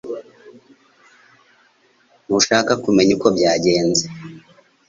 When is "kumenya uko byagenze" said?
2.83-4.05